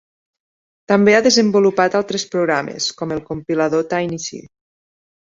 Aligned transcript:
També 0.91 1.11
ha 1.15 1.25
desenvolupat 1.25 1.97
altres 1.99 2.25
programes, 2.31 2.87
com 3.01 3.13
el 3.17 3.21
compilador 3.27 3.85
Tiny 3.93 4.17
C. 4.25 4.41